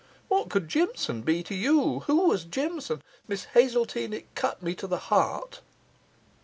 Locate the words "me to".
4.63-4.87